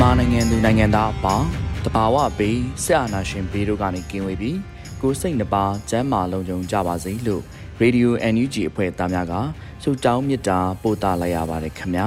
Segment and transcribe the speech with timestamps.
[0.00, 1.48] မြန်မာနိုင်ငံသူနိုင်ငံသားအပေါင်း
[1.84, 4.58] တဘာဝပေးဆက်အာနာရှင်ဘေးတို့ကနေကင်းဝေးပြီး
[5.00, 7.42] ကိုယ်စိတ်နှပါစမ်းမာလုံးုံကြပါစေလို့
[7.82, 9.34] Radio NUG အဖွဲ့သားများက
[9.82, 12.06] ဆုတောင်းမေတ္တာပို့သလိုက်ရပါတယ်ခင်ဗျာ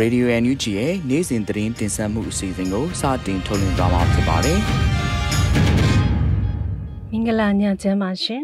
[0.00, 4.58] Radio NUG ရဲ့နေ့စဉ်သတင်းတင်ဆက်မှုအစီအစဉ်ကိုစတင်ထုတ်လွှင့်သွားမှာဖြစ်ပါတယ်
[7.10, 8.42] မင်္ဂလာညချမ်းပါရှင်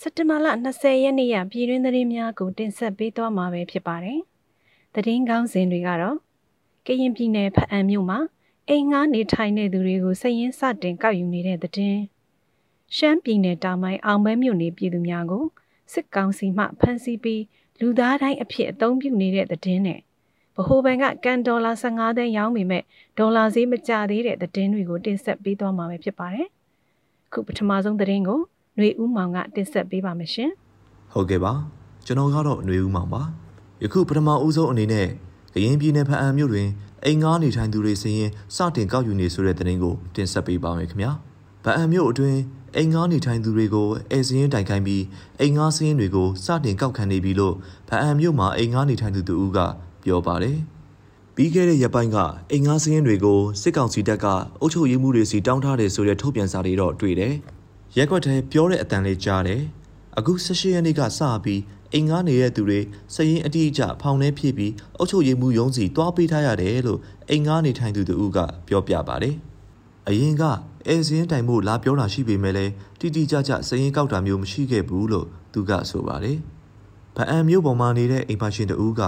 [0.00, 4.20] စက်တင်ဘာလ20ရက်နေ့ရပြည်တွင်းသတင်းများကိုတင်ဆက်ပေးသွားမှာပဲဖြစ်ပါတယ်
[4.94, 6.18] သတင်းကောင်းစဉ်တွေကတော့
[6.85, 8.19] ကရင်ပြည်နယ်ဖအံမြို့မှာ
[8.69, 12.01] အိမ်ငှားနေထိုင်နေသူတွေကိုစည်ရင်းစတင်ကောက်ယူနေတဲ့သတင်း
[12.95, 15.43] ရှမ်းပြည်နယ်တောင်ပိုင်းအောင်မဲမြို့နယ်ပြည်သူများကို
[15.93, 17.43] စစ်ကောင်စီမှဖမ်းဆီးပြီး
[17.79, 19.99] လူသားတိုင်းအဖြစ်အသုံးပြုနေတဲ့သတင်းနဲ့
[20.55, 22.83] ဗဟိုဘဏ်ကကန်ဒေါ်လာ15သိန်းရောင်းပေမဲ့
[23.17, 26.47] ဒေါ်လာဈေးမကျသေးတဲ့သတင်းတွေကိုတင်ဆက်ပေးသွားမှာပဲဖြစ်ပါတယ်။
[27.33, 28.39] ခုပထမဆုံးသတင်းကို
[28.75, 30.51] ຫນွေဦးမောင်ကတင်ဆက်ပေးပါမယ်ရှင်
[31.11, 31.53] ဟုတ်ကဲ့ပါ
[32.05, 33.21] ကျွန်တော်ကတော့ຫນွေဦးမောင်ပါ
[33.83, 35.07] ယခုပထမဦးဆုံးအနေနဲ့
[35.54, 36.68] ကရင်ပြည်နယ်ဖအံမြို့တွင်
[37.04, 41.12] အိမ်ငားနေထိုင်သူတွေစရင်စတင်ကောက်ယူနေဆိုတဲ့သတင်းကိုတင်ဆက်ပေးပါမယ်ခင်ဗျာ
[41.64, 42.40] ဖအံမြို့အတွင်း
[42.76, 45.02] အိမ်ငားနေထိုင်သူတွေကိုအဲစရင်တိုင်ခိုင်းပြီး
[45.40, 47.54] အိမ်ငားစရင်တွေကိုစတင်ကောက်ခံနေပြီလို့
[47.88, 49.58] ဖအံမြို့မှာအိမ်ငားနေထိုင်သူတူဦးက
[50.04, 50.58] ပြောပါတယ်
[51.36, 52.16] ပြီးခဲ့တဲ့ရက်ပိုင်းက
[52.52, 54.26] အိမ်ငားစရင်တွေကိုစစ်ကောင်စီတပ်က
[54.60, 57.34] အုပ်ချုပ်ရေးမှုတွေစီတောင်းထားတယ်ဆိုတဲ့ထုတ်ပြန်စာတွေတော့တွေ့တယ်
[57.96, 59.62] ရက်ွက်ထဲပြောတဲ့အတန်လေးကြားတယ်
[60.18, 61.60] အခု16ရက်နေ့ကစပြီး
[61.94, 62.78] အိမ်ငားနေတဲ့သူတွေ
[63.14, 68.38] စရင်အတိအကျဖောင်ထဲဖြည့်ပြီးအုပ်ချုပ်ရေးမှုရုံးစီတွားပေးထားရတယ်လို့အိမ်ငားနေထိုင်သူတူက
[68.68, 69.34] ပြောပြပါတယ်။
[70.08, 70.42] အရင်က
[70.86, 76.36] အဲစရင်တိုင်မှုလာပြောတာရှိပေမဲ့လည်းတိတိကျကျစရင်ကောက်တာမျိုးမရှိခဲ့ဘူးလို့သူကဆိုပါတယ်။
[77.16, 79.02] ဗအံမျိုးပေါ်မှာနေတဲ့အိမ်ပါရှင်တူက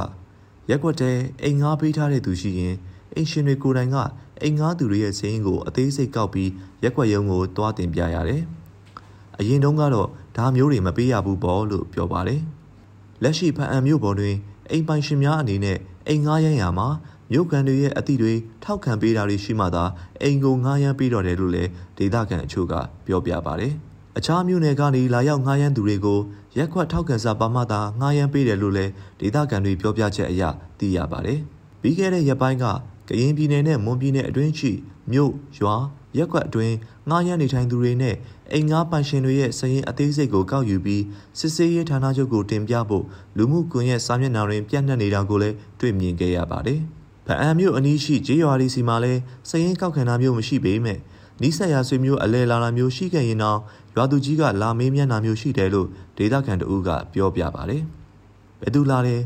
[0.71, 2.75] ရက်ွက်တဲ့အိမ်ငားပေးထားတဲ့သူရှိရင်
[3.15, 3.97] အိမ်ရှင်တွေကိုယ်တိုင်က
[4.43, 6.51] အိမ်ငားသူတွေရဲ့စရင်ကိုအသေးစိတ်ကောက်ပြီး
[6.83, 8.43] ရက်ွက်ရုံကိုတွားတင်ပြရတယ်။
[9.39, 12.41] အရင်တုန်းကတော့ဒါမျိုးတွေမပေးရဘူးပေါ့လို့ပြောပါတယ်။
[13.25, 14.37] လက်ရှိဖအံမြို့ပေါ်တွင်
[14.71, 16.89] အိမ်ပိုင်ရှင်များအနေနဲ့အိမ်ငားရမ်းရာမှာ
[17.33, 18.33] မြို့ကန်တွေရဲ့အသည့်တွေ
[18.65, 19.85] ထောက်ခံပေးတာတွေရှိမှသာ
[20.23, 22.75] အိမ်ကိုငားရမ်းပေးတော့တယ်လို့လည်းဒေသခံအချို့က
[23.07, 23.73] ပြောပြပါတယ်။
[24.19, 26.21] အခြားမြို့နယ်ကနေလာရောက်ငားရမ်းသူတွေကို
[26.59, 30.43] ရက်ခွက်ထောက်ခံစာပါမှသာငားရမ်းပေးတယ်လို့လည်းဒေသခံတွေပြောပြချက်အရ
[30.79, 31.39] သိရပါတယ်။
[31.81, 32.65] ပြီးခဲ့တဲ့ရက်ပိုင်းက
[33.09, 34.73] ကရင်ပြည်နယ်နဲ့မွန်ပြည်နယ်အတွင်းရှိ
[35.13, 35.75] မြို့ရွာ
[36.19, 36.75] ရက်ကွက်အတွင်း
[37.11, 38.17] ငားရမ်းနေထိုင်သူတွေနဲ့
[38.53, 41.03] အိမ်ငားပိုင်ရှင်တွေရဲ့စရင်အသေးစိတ်ကိုကောက်ယူပြီး
[41.39, 43.05] စစ်ဆေးရေးဌာနချုပ်ကိုတင်ပြဖို့
[43.37, 46.81] လူမှုကွန်ရက်စာမျက်နှာတွင်ပြန့်နှံ့နေတာကိုလည်းတွေ့မြင်ခဲ့ရပါတယ်။
[47.27, 50.99] ဗအံမြို့အနီးရှိဂျေးရွာဒီစီမှာလည်းစရင်ကောက်ခံတာမျိုးမရှိပေမဲ့
[51.43, 53.59] နီးစပ်ရာဆွေမျိုးအလဲလာတာမျိုးရှိခဲ့ရင်တော့
[53.97, 55.89] ရွာသူကြီးကလာမေးမြန်းတာမျိုးရှိတယ်လို့
[56.19, 57.83] ဒေသခံတအူးကပြောပြပါတယ်။
[58.61, 59.17] ဘယ်သူလာလဲ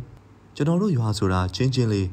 [0.56, 2.08] ကျွန်တော်တို့ရွာဆိုတာချင်းချင်းလေး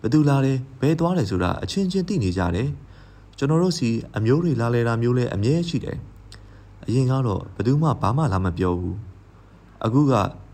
[0.00, 2.68] ဘယ်သူလာလဲဘယ်သွားလဲဆိုတာအချင်းချင်းသိနေကြတယ်။
[3.38, 5.98] ကျွန်တော်တို့စီအမျိုးတွေလာလဲတာမျိုးလည်းအမြဲရှိတယ်။
[6.86, 8.96] အရင်ကတော့ဘယ်သူမှဘာမှလာမပြောဘူး။
[9.84, 10.12] အခုက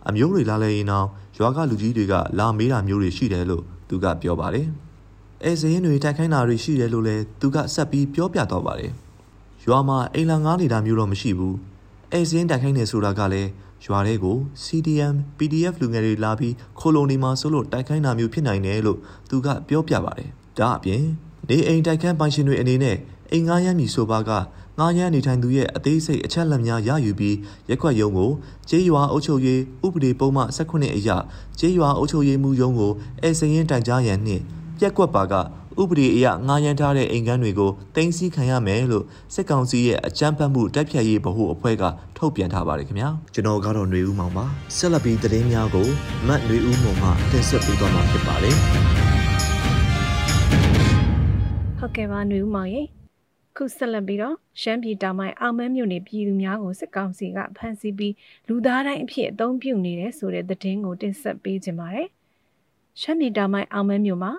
[0.08, 1.06] အမျိုးတွေလာလဲရင်တော့
[1.38, 4.66] ရွာကလူကြီးတွေကလာမေးတာမျိုးတွေရှိတယ်လို့သူကပြောပါတယ်။
[5.44, 8.92] အဲစရင်တွေတိုက်ခိုင်းတာတွေရှိတယ်လို့လည်းသူကဆက်ပြီးပြောပြတော့ပါတယ်။
[9.64, 11.54] ရွာမှာအိမ်လာငားနေတာမျိုးတော့မရှိဘူး။
[12.12, 13.50] အဲစရင်တိုက်ခိုင်းနေဆိုတာကလည်း
[13.84, 21.02] ရွာတွေကို CDM PDF လူငယ်တွေလာပြီးခိုလုံနေမှာဆိုလို့တိုက်ခိုင်းတာမျိုးဖြစ်နိုင်တယ်လို့သူကပြောပြပါတယ်။ဒါအပြင်
[21.48, 22.96] နေအိမ်တိုက်ခန်းပိုင်ရှင်တွေအနေနဲ့
[23.32, 24.30] အိမ်ငားရမ်းမည်ဆိုပါက
[24.79, 27.35] ငားရမ်းနေထိုင်သူရဲ့အသေးစိတ်အချက်လက်များရယူပြီး
[27.69, 28.31] ရက်ွက်ရုံကို
[28.69, 31.09] ကျေးရွာအုပ်ချုပ်ရေးဥပဒေပုံမှ18အရ
[31.59, 34.43] ကျေးရွာအုပ်ချုပ်ရေးမှုရုံးကိုအဲစရင်တိုင်ကြားရန်နှင့်
[34.79, 35.33] ပြက်ကွက်ပါက
[35.81, 41.83] ဥပဒေအရငားရမ်းထားတဲ့အိမ်ကန်းတွေကိုတင်စီခံရမယ်လို့စစ်ကောင်စီရဲ့အကြမ်းဖက်မှုတိုက်ဖြတ်ရေးဗဟိုအဖွဲ့က
[42.17, 44.45] ထုတ်ပြန်ထားပါတယ်ခင်ဗျာကျွန်တော်ကတော့ຫນွေဦးမောင်ပါ
[44.77, 45.87] ဆက်လက်ပြီးသတင်းများကို
[46.27, 48.55] မတ်ຫນွေဦးမောင်မှတင်ဆက်ပေးသွားမှာဖြစ်ပါတယ်
[51.79, 52.81] ဟုတ်ကဲ့ပါຫນွေဦးမောင်ရေ
[53.56, 58.14] ခုဆက်လက်ပြီးတော့ရှမ်းပြည်တောင်ပိုင်းအောင်မန်းမြို့နယ်ပြည်သူများကိုစစ်ကောင်စီကဖမ်းဆီးပြီး
[58.48, 62.08] လူသားတိုင်းအဖြစ်အသုံးပြုနေတယ်ဆိုတဲ့သတင်းကိုတင်ဆက်ပေးခြင်းပါတယ်။
[63.00, 64.32] ရှမ်းပြည်တောင်ပိုင်းအောင်မန်းမြို့မှာ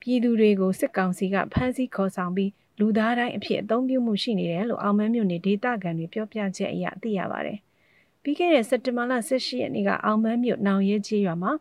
[0.00, 2.50] ပြည်သူတွေကိုစစ်ကောင်စီကဖမ်းဆီးခေါ်ဆောင်ပြီး
[2.80, 7.58] လူသားတိုင်းအဖြစ်အသုံးပြုမှုရှိနေတယ်လို့အောင်မန်းမြို့နယ်ဒေသခံတွေပြောပြချက်အရသိရပါတယ်။
[8.22, 11.52] ပြီးခဲ့တဲ့စက်တင်ဘာလ18ရက်နေ့ကအောင်မန်းမြို့နောင်ရဲကြီးရွာမှာ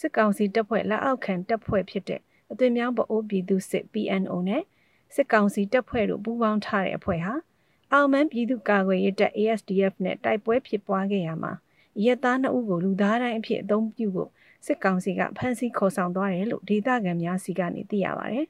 [0.00, 2.20] စစ်ကောင်စီတပ်ဖွဲ့လက်အောက်ခံတပ်ဖွဲ့ဖြစ်တဲ့
[2.50, 4.62] အသွင်မြောင်းပအိုးပြည်သူစစ် PNO နဲ့
[5.14, 7.34] စစ်ကောင်စီတပ်ဖွဲ့တို့ပူးပေါင်းထားတဲ့အဖွဲ့ဟာ
[7.92, 11.52] အောင်မန်းပြည်သူ့ကာကွယ်ရေးတပ် ASDF နဲ့တိုက်ပွဲဖြစ်ပွားခဲ့ရမှာ
[12.04, 14.30] ရဲသားနှစ်ဦးကိုလူသားတိုင်းအဖြစ်အသုံးပြုဖို့
[14.66, 18.40] စစ်ကောင်စီကဖမ်းဆီးခေါ်ဆောင်သွားတယ်လို့ဒေသခံများစီကနေသိရပါဗျ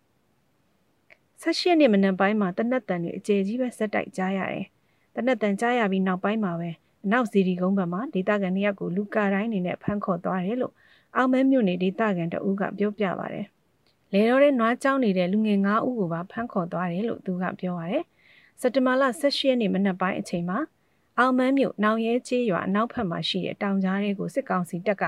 [1.40, 4.66] ။ဆက်ရှိနေ့မနက်ပိုင်းမှာတနက်တန်တွေအကျယ်ကြီးပဲဆက်တိုက်ကြားရတယ်။
[5.14, 6.70] တနက်တန်ကြားရပြီးနောက်ပိုင်းမှာပဲ
[7.04, 10.74] အနောက်စီဒီကုန်းဘက်မှာဒေသခံတယောက်ကိုလူကာတိုင်းနေနဲ့ဖမ်းခေါ်သွားတယ်လို့
[11.16, 13.42] အောင်မဲမြို့နယ်ဒေသခံတအူးကပြောပြပါဗျ။
[14.12, 17.98] လေတော့တဲ့နွားကြောင်းနေတဲ့လူငယ်9ဦးကိုပါဖမ်းခေါ်သွားတယ်လို့သူကပြောပါဗျ။
[18.60, 20.58] စက်တဘာလ16ရက်နေ့မနက်ပိုင်းအချိန်မှာ
[21.18, 25.02] အောင်မန်းမြို့နောင်ရဲကျေးရွာအနောက်ဘက်မှာရှိတဲ့တောင်ကြားတွေကိုစစ်ကောင်စီတပ်က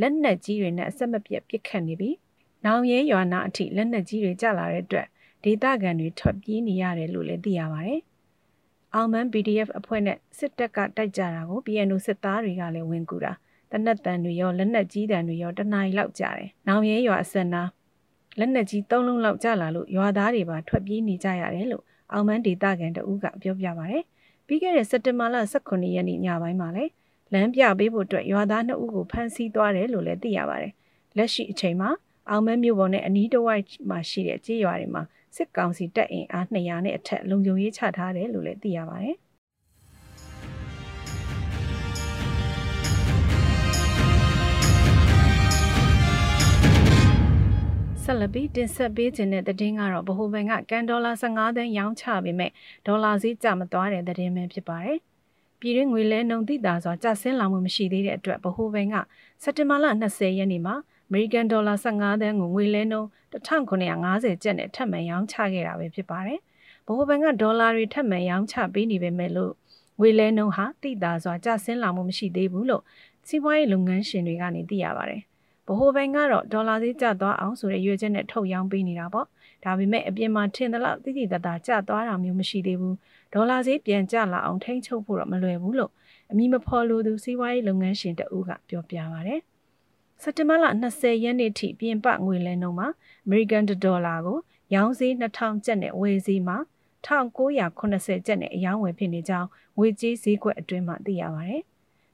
[0.00, 2.16] လက်နက်ကြီးတွေနဲ့အဆက်မပြတ်ပစ်ခတ်နေပြီး
[2.64, 5.06] နောင်ရဲရွာနာအထိလက်နက်ကြီးတွေကျလာတဲ့အတွက်
[5.44, 8.00] ဒေသခံတွေထွက်ပြေးနေရတယ်လို့လည်းသိရပါတယ်။
[8.94, 13.32] အောင်မန်း PDF အဖွဲ့နဲ့စစ်တပ်ကတိုက်ကြတာကို PNO စစ်သားတွေကလည်းဝင်ကူတာ
[13.70, 17.62] တနက်တန်တွေရောလက်နက်ကြီးတန်တွေရောတနားရီလောက်ကြာတယ်။နောင်ရဲရွာအစက်နာ
[18.38, 23.96] လက်နက်ကြီး၃လုံးလောက်ကျလာလို့ရွာသားတွေပါထွက်ပြေးနေကြရတယ်လို့အောင်မန်းဒေသခံတဦးကပြောပြပါဗျ။
[24.46, 26.92] ပြီးခဲ့တဲ့စက်တင်ဘာလ18ရက်နေ့ညပိုင်းမှာလည်း
[27.32, 30.72] လမ်းပြပေးဖို့အတွက်ရွာသား2ဦးကိုဖမ်းဆီးသွားတယ်လို့လည်းသိရပါတယ်။
[31.16, 31.90] လက်ရှိအချိန်မှာ
[32.30, 35.02] အောင်မဲမြို့ပေါ်နဲ့အနီးတစ်ဝိုက်မှာရှိတဲ့ကြေးရွာတွေမှာ
[35.36, 39.16] စစ်ကောင်စီတပ်အင်အား200နဲ့အထက်လုံခြုံရေးချထားတယ်လို့လည်းသိရပါတယ်။
[48.08, 52.50] ဆက်လက်ပြီးတင်ဆက်ပေးခြင်းတဲ့သတင်းကတော့ဗဟိုဘဏ်ကကန်ဒေါ်လာ15သန်းရောင်းချပေမဲ့
[52.86, 54.98] ဒေါ်လာဈေးကျမသွားတဲ့သတင်းပဲဖြစ်ပါတယ်။
[55.60, 58.94] ပြည်တွင်းငွေလဲနှုန်းသိတာစွာကျဆင်းလာမှုမရှိသေးတဲ့အတွက်ဗဟိုဘဏ်က
[59.42, 60.74] စက်တင်ဘာလ20ရက်နေ့မှာ
[61.08, 66.38] အမေရိကန်ဒေါ်လာ15သန်းကိုငွေလဲနှုန်း1950ကျပ်နဲ့ထပ်မံရောင်းချခဲ့တာပဲဖြစ်ပါတယ်။
[66.86, 69.52] ဗဟိုဘဏ်ကဒေါ်လာတွေထပ်မံရောင်းချပေးနေပေမဲ့လို့
[70.00, 72.82] ငွေလဲနှုန်းဟာသိတာစွာကျဆင်းလာမှုမရှိသေးဘူးလို့
[73.28, 75.22] စီးပွားရေးလုပ်ငန်းရှင်တွေကနေသိရပါတယ်။
[75.68, 79.26] ဗဟိုဘဏ်ကတော့ဒေါ်လာဈေးကျသွားအောင်ဆိုတဲ့ရွေးချက်နဲ့ထုတ်ရောင်းပေးနေတာပေါ့
[79.64, 82.96] ဒါပေမဲ့အပြင်မှာထင်သလောက်တိတိတသားကျသွားတာမျိုးမရှိသေးဘူး
[83.32, 85.92] ဒေါ်လာဈေးပြန်ကျလာအောင်ထိန်းချုပ်ဖို့တော့မလွယ်ဘူးလို့
[86.30, 89.32] အမည်မဖော်လိုသူစီးပွားရေးလုပ်ငန်းရှင်တဦးကပြောပြပါဗျ
[90.22, 92.88] စက်တင်ဘာလ20ရက်နေ့ထိပြင်ပငွေလဲနှုန်းမှာ
[93.24, 94.38] အမေရိကန်ဒေါ်လာကို
[94.74, 96.58] ရောင်းဈေး2000ကျပ်နဲ့ဝယ်ဈေးမှာ
[97.06, 99.48] 1980ကျပ်နဲ့အယောင်းဝယ်ဖြစ်နေကြောင်း
[99.78, 101.62] ငွေကြေးဈေးကွက်အတွင်းမှာသိရပါတယ်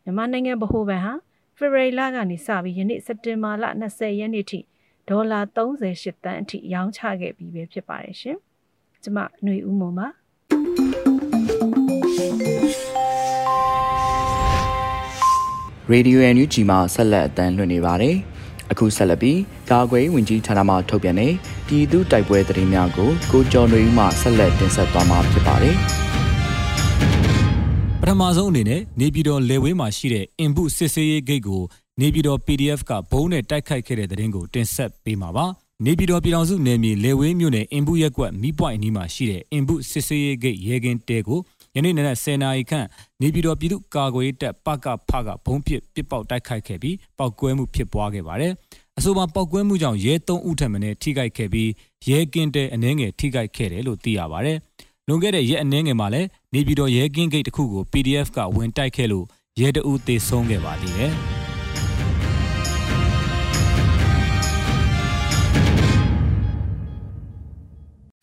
[0.05, 1.13] မြန်မာနိုင်ငံဗဟိုဘဏ်ဟာ
[1.62, 4.60] ဖေဖော်ဝါရီလကနေစပြီးယနေ့စက်တင်ဘာလ20ရက်နေ့ထိ
[5.10, 8.38] ဒေါ်လာ38တန်းအထိရောင်းချခဲ့ပြီးပဲဖြစ်ပါတယ်ရှင်။
[9.04, 10.08] ကျမຫນွေဦးမွန်ပါ
[15.92, 18.16] ရေဒီယို NUG မှာဆက်လက်အတန်းလွှင့်နေပါတယ်။
[18.72, 19.40] အခုဆက်လက်ပြီး
[19.72, 21.34] ကာကွယ်ဝင်ကြီးဌာနမှထုတ်ပြန်တဲ့
[21.68, 25.78] ပြည်သူတိုက်ပွဲသတင်းများကိုကိုကျော်ຫນွေဦးမှဆက်လက်တင်ဆက်သွားမှာဖြစ်ပါတယ်။
[28.05, 31.63] ပထမဆုံးအနေနဲ့နေပြည်တော်လေဝင်းမှာရှိတဲ့ input စစ်ဆေးရေးဂိတ်ကို
[32.01, 35.47] နေပြည်တော် PDF ကဘုံနဲ့တိုက်ခိုက်ခဲ့တဲ့တဲ့ရင်ကိုတင်ဆက်ပေးမှာပါ
[35.85, 41.41] နေပြည်တော်ပြည်တော်စုနယ်မြေလေဝင်းမြို့နယ်အင်ဘူးရက်ကွက်မိပွိုင်နီးမှာရှိတဲ့အင်ဘူးစစ်စေးရေးဂိတ်ရဲကင်းတဲကို
[41.75, 42.87] ယနေ့နေ့10နာရီခန့်
[43.21, 48.53] နေပြည်တော်ပြည်သူ့ကာကွယ်ရေးတပ်ပကဖကဘုံပစ်ပစ်ပေါက်တိုက်ခိုက်ခဲ့ပြီးပောက်ကွဲမှုဖြစ်ပွားခဲ့ပါတယ်။
[48.99, 51.71] အဆိုပါပောက်ကွဲမှုကြောင့်ရဲ3ဦးထပ်မံထိခိုက်ခဲ့ပြီး
[52.09, 54.59] ရဲကင်းတဲအနှဲငယ်ထိခိုက်ခဲ့တယ်လို့သိရပါတယ်။
[55.09, 59.27] လွန်ခဲ့တဲ့ရက်အနည်းငယ်မှာလည်းနေပြည်တော်ရဲကင်းဂိတ်တစ်ခုကို PDF ကဝင်တိုက်ခဲ့လို့
[59.61, 61.13] ရဲတအူးသေဆုံးခဲ့ပါသေးတယ်။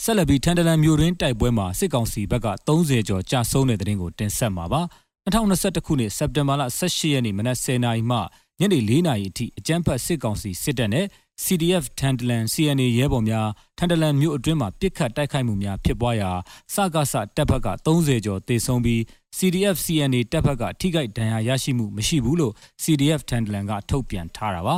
[0.04, 4.82] ဆက်လက်ပြီးထန်တလန်မြို့ရင်းတိုက်ပွဲမှာစစ်ကောင်စီဘက်က30ကျော်ကြာဆုံးတဲ့တဲ့ရင်ကိုတင်ဆက်မှာပါ
[5.26, 8.18] 2021ခုနှစ်စက်တင်ဘာလ18ရက်နေ့မနက်10:00နာရီမှ
[8.60, 11.06] ညနေ4:00နာရီအထိအကြမ်းဖက်စစ်ကောင်စီစစ်တပ်နဲ့
[11.46, 16.32] CDF ထန်တလန် CNA ရဲဘော်များထန်တလန်မြို့အတွင်းမှာပစ်ခတ်တိုက်ခိုက်မှုများဖြစ်ပွားရာ
[16.74, 19.00] စကားစတပ်ဖက်က30ကျော်တေဆုံးပြီး
[19.38, 22.54] CDF CNA တပ်ဖက်ကထိခိုက်ဒဏ်ရာရရှိမှုမရှိဘူးလို့
[22.84, 24.78] CDF ထန်တလန်ကထုတ်ပြန်ထားတာပါ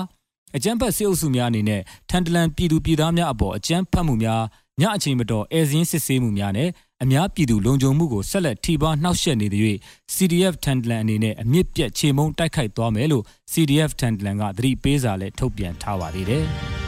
[0.56, 4.42] အကြမ်းဖက်စစ်အုပ်စုများအနေနဲ့ထန်တလန်ပြည်သူပြည်သားများအပေါ်အကြမ်းဖက်မှုများ
[4.82, 6.70] ညအချိန်မတော်အဲဇင်းစစ်ဆေးမှုများနဲ့
[7.04, 9.64] အများပြည်သူလုံခြုံမှုကိုဆက်လက်ထိပါနှောက်ယှက်နေတဲ့၍
[10.16, 16.46] CDF ထန်တလန်အနေနဲ့အမြင့်ပြတ်ခြေမုံတိုက်ခိုက်သွားမယ်လို့ CDF ထန်တလန်ကသတိပေးစာလည်းထုတ်ပြန်ထားပါသေးတယ်။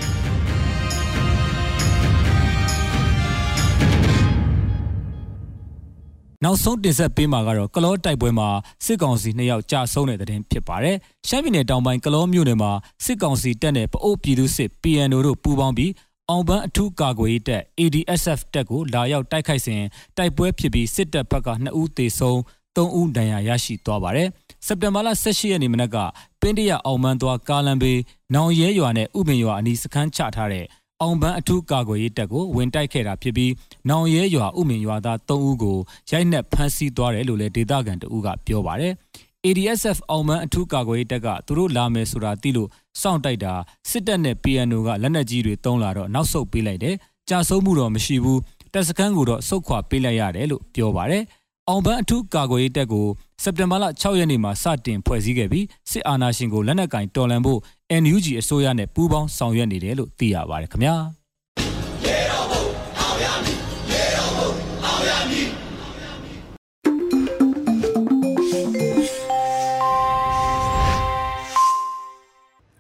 [6.44, 8.50] နောက်ဆုံးတင်ဆက်ပေးမှာကတော့ကလောတိုက်ပွဲမှာ
[8.86, 12.72] စစ်ကောင်စီနှစ်ယောက်ကြာဆုံးတဲ့တဲ့တင်ဖြစ်ပါတယ်။ရှမ်းပြည်နယ်တောင်ပိုင်းကလောမြို့နယ်မှာ
[13.06, 15.92] စစ်ကောင်စီတပ်နဲ့ပအိုးပြည်သူစစ် PNO တို့ပူးပေါင်းပြီး
[16.32, 19.82] အောင်ပန်းအထူးကာကွယ်ရေးတပ် ADSF တပ်ကိုလာရောက်တိုက်ခိုက်စဉ်
[20.18, 22.38] တိုက်ပွဲဖြစ်ပြီးစစ်တပ်ဘက်က2ဦးသေဆုံး
[22.76, 24.28] 3ဦးဒဏ်ရာရရှိသွားပါတယ်။
[24.66, 25.98] စက်တင်ဘာလ18ရက်နေ့မနက်က
[26.42, 28.00] ပင်းတရအောင်မန်းသွားကားလမ်းဘေး
[28.36, 30.66] နောင်ရဲရွာနဲ့ဥပင်ရွာအနီးစခန်းချထားတဲ့
[31.02, 33.52] အောင်ပန်းအထူးကာကွယ်ရေးတပ်ကိုဝင်တိုက်ခဲ့တာဖြစ်ပြီး
[33.90, 35.78] နောင်ရဲရွာဥမင်ရွာသား3ဦးကို
[36.12, 38.94] ရိုက်နှက်ဖမ်းဆီးသွားတယ်လို့လည်းဒေသခံတဦးကပြောပါတယ်။
[39.48, 42.70] ADSF အောင်မန်းအထူးကာကွယ်ရေးတပ်ကသူတို့လာမယ်ဆိုတာသိလို့
[43.02, 43.54] စောင့်တိုက်တာ
[43.90, 46.96] စစ်တပ်နဲ့ PNO ကလက်နက်ကြီးတွေတုံးလာတော့နောက်ဆုတ်ပေးလိုက်တယ်။
[47.30, 48.40] ကြာဆုံးမှုတော့မရှိဘူး။
[48.74, 51.24] တပ်စခန်းကိုတော့စုတ်ခွာပေးလိုက်ရတယ်လို့ပြောပါတယ်။
[51.70, 53.08] အောင်ပန်းအထူးကာကွယ်ရေးတပ်ကို
[53.44, 57.60] စက်တင်ဘာလ6ရက်နေ့မှာစတင်ဖွဲ့စည်းခဲ့ပြီးစစ်အာဏာရှင်ကိုလက်နက်ကင်တော်လှန်ဖို့
[58.02, 60.96] NUG အစိုးရနဲ့ပူးပေါင်းဆောင်ရွက်နေတယ်လို့သိရပါတယ်ခင်ဗျာ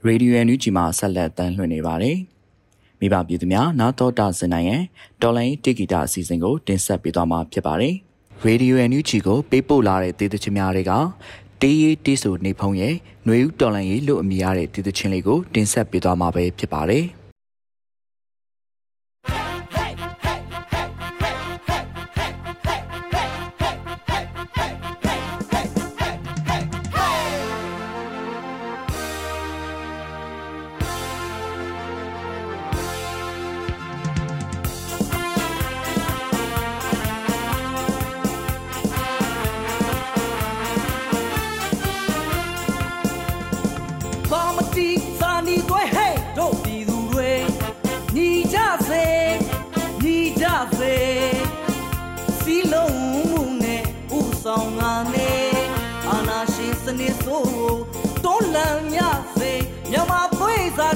[0.08, 2.18] ရေဒီယိုအန်ယူဂျီမှာဆက်လက်တမ်းလွှင့်နေပါတယ်။
[3.00, 4.84] မိဘပြည်သူများနာတော်တာစင်နိုင်ရဲ့
[5.22, 7.94] တော်လိုင်းတိဂီတာအစီအစဉ်ကိုတင်ဆက်ပေးသွားမှာဖြစ်ပါတယ်။
[8.44, 10.92] ရေဒီယိုအန်ယူဂျီကိုပေးပို့လာတဲ့ဒေသချင်းများတွေက
[11.62, 12.94] တေးရေးတေးဆိုနေဖုံးရဲ့
[13.26, 17.06] ຫນွေဦးတော်လိုင်းရေးလို့အမည်ရတဲ့ဒေသချင်းလေးကိုတင်ဆက်ပေးသွားမှာပဲဖြစ်ပါတယ်။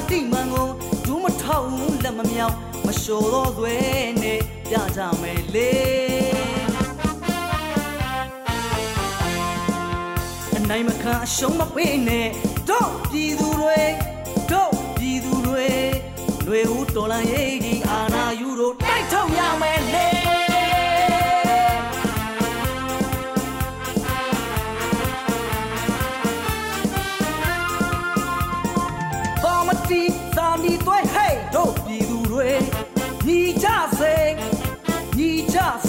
[0.09, 0.67] တိမန်ကို
[1.05, 1.67] ဒူးမထောက်
[2.03, 3.75] လက်မမြောင်မလျှော်တော့သွဲ
[4.21, 4.39] နဲ့
[4.69, 5.71] ပြကြမယ်လေ
[10.57, 12.27] အနိုင်မခံအရှုံးမပေးနဲ့
[12.69, 13.81] တို့ပြည်သူတွေ
[14.51, 15.69] တို့ပြည်သူတွေ
[16.45, 20.36] လွေဦးတော်လန်ရေးဒီအာနာယူတို့တိုက်ထုတ်ရမယ်လေ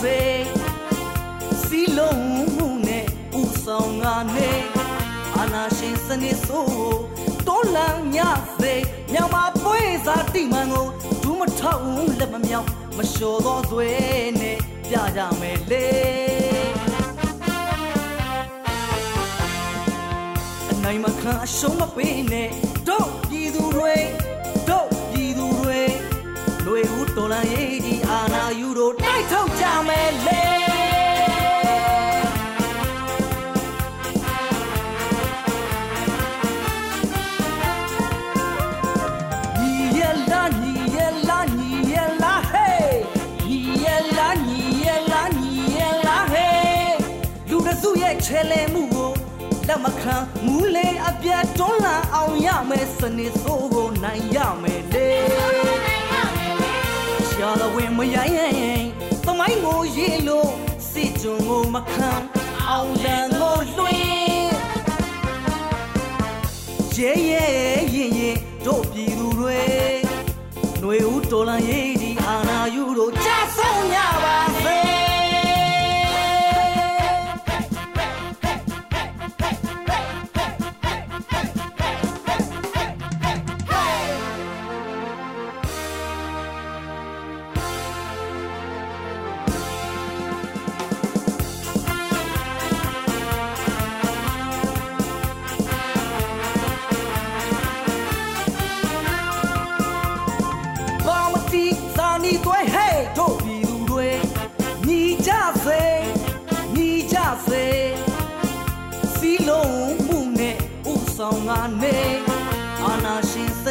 [0.02, 0.18] စေ
[1.64, 2.22] စီလုံး
[2.54, 3.04] မှုနဲ့
[3.40, 4.60] ဥဆောင်ငါနဲ့
[5.40, 6.68] အနာရှင်စနစ်ဆို
[7.46, 8.18] တော်လန်ည
[8.60, 8.74] စေ
[9.12, 10.86] မြောင်မပွေစားတိမန်ကို
[11.22, 11.82] ဒူးမထောက်
[12.18, 14.56] လက်မမြောင်မလျှော်သောသွေးနဲ့
[14.88, 15.86] ပြကြမယ်လေ
[20.70, 22.48] အနိုင်မခံအရှုံးမပေးနဲ့
[22.88, 23.96] တို့ပြည်သူတွေ
[24.68, 25.82] တို့ပြည်သူတွေ
[26.64, 30.40] လူဦးတော်လန်ရေးဒီအာနာယူတို့ လိုက်ထုတ်ကြမယ်လေ
[48.26, 49.10] ချဲလဲမှုကို
[49.68, 55.08] လက်မခံမူလေအပြတ်တွန်းလှန်အောင်ရမယ်စနစ်ဆိုးကိုနိုင်ရမယ်လေ
[57.30, 58.87] ရှာတော်ဝင်မရိုင်း
[59.38, 60.50] မိုင်းကိုရေလို့
[60.90, 62.10] စစ်ကြုံကိုမခံ
[62.68, 64.50] အောင်လန်ကိုလွှင့်
[66.96, 67.46] ရဲရဲ
[67.94, 69.60] ရင်ရင်တို့ပြည်သူတွေ
[70.80, 74.77] ຫນွေဦးတော်လန်ရေးဒီအာနာယူတို့ကြဆုံးရပါစေ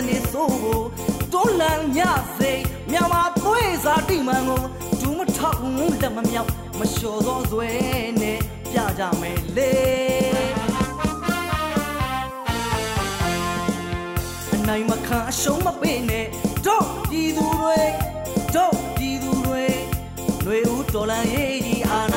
[0.08, 0.82] နေဆိုကို
[1.34, 2.00] တိုးလန်ည
[2.38, 2.52] စိ
[2.92, 4.64] မြန်မာသွေးစာတိမန်ကို
[5.02, 5.60] ဒူးမထောက်
[6.02, 6.50] လက်မမြောက်
[6.80, 7.70] မလျှော်သောဇွဲ
[8.22, 8.40] နဲ့
[8.72, 9.74] ပြကြမယ်လေ
[14.54, 16.26] အနိုင်မခါအရှုံးမပေးနဲ့
[16.66, 17.80] တို့ပြည်သူတွေ
[18.56, 19.66] တို့ပြည်သူတွေ
[20.44, 22.16] ຫນွေဦးတော်လန်ရေးကြီးအာန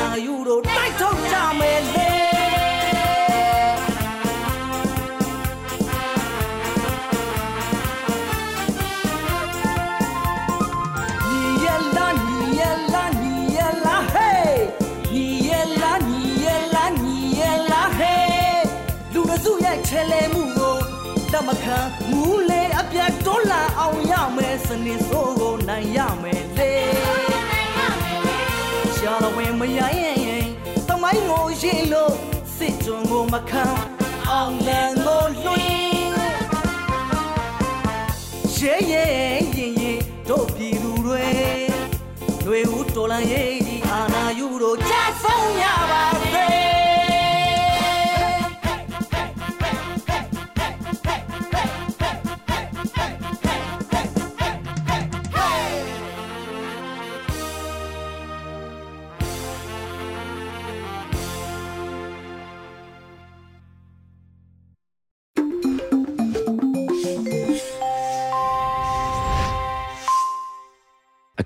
[20.01, 20.77] စုရဲ့ချဲလဲမှုကို
[21.33, 21.77] တမခံ
[22.09, 26.71] မူလေအပြတ်တွန်းလာအောင်ရမယ်စနစ်ဆိုးကိုနိုင်ရမယ်လေ
[28.95, 30.45] ရှာလဝင်မရရင်
[30.87, 32.13] တမိုင်းကိုရင်လို့
[32.55, 33.65] စစ်ကြုံကိုမခံ
[34.29, 36.13] အောင်လန်ကိုလွှင်း
[38.57, 39.05] ရဲရဲ
[39.55, 41.25] ရင်ရင်တို့ပြည်သူတွေ
[42.45, 46.60] တွေဦးတော်လန်ရေးဒီအာနာယူတို့ကြဆုံးရပါစေ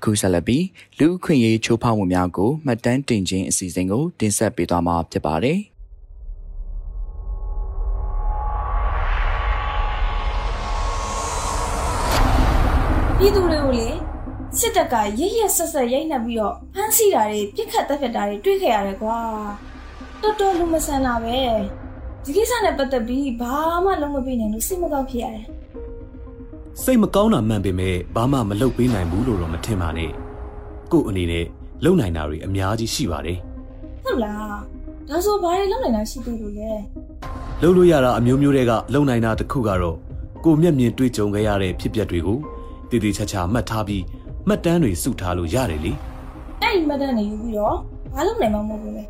[0.06, 0.64] ခုဆက်လက်ပြီး
[0.98, 5.58] လူအခွင့်အရေးချိုးဖောက်မှုများကိုမှတ်တမ်းတင်ခြင်းအစီအစဉ်ကိုတင်ဆက်ပေးသွားမှာဖြစ်ပါတယ်။
[13.18, 13.88] ပြည်သူတွေကိုလေ
[14.58, 19.18] စစ်တပ်ကရရဆက်ဆက်ရိုက်နှက်ပြီးတော့ဖမ်းဆီးတာတွေပြစ်ခတ်တပ်ဖြတ်တာတွေတွေ့ခဲ့ရတယ်ကွာ
[20.22, 21.38] တော်တော်လူမဆန်လာပဲ
[22.24, 25.46] ဒီကိစ္စနဲ့ပတ်သက်ပြီးဘာမှလုံးမပြနိုင်လို့စိတ်မကောင်းဖြစ်ရတယ်
[26.82, 30.10] စိတ်မကောင်းတာမှန်ပေမဲ့ဘာမှမလုပ်ပေးနိုင်ဘူးလို့တော့မထင်ပါနဲ့
[30.92, 31.44] ကို့အနေနဲ့
[31.84, 33.38] လုပ်နိုင်တာတွေအများကြီးရှိပါတယ်
[34.04, 34.56] ဟုတ်လား
[35.08, 36.70] ဒါဆိုဘာတွေလုပ်နိုင်တာရှိသေးလို့လဲ
[37.62, 39.96] လုပ်လို့ရတာအမျိုးမျိုးတွေကလုပ်နိုင်တာတစ်ခုကတော့
[40.44, 42.38] ကိုမျက်မြင်တွေ့ကြုံခဲ့ရတဲ့ဖြစ်ပျက်တွေကို
[42.90, 44.04] တည်တည်ချာချာမှတ်ထားပြီး
[44.48, 45.92] မှတ်တမ်းတွေစုထားလို့ရတယ်လေ
[46.62, 47.76] အဲ့ဒီမတ်တန်နေယူပြီးတော့
[48.14, 49.04] ဘာလုပ်နိုင်မှာမဟုတ်ဘူးလေ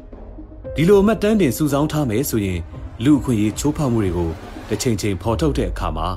[0.77, 2.61] ဒီလိုမှတ်တမ်းတင်စုဆောင်းထားမယ်ဆိုရင်
[3.05, 4.31] လူအခွင့်အရေးချိုးဖောက်မှုတွေကို
[4.69, 6.09] တစ်ချိန်ချိန်ဖော်ထုတ်တဲ့အခါမှာ